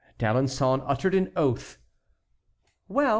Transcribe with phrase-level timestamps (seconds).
[0.17, 1.77] D'Alençon uttered an oath.
[2.87, 3.09] "Well!"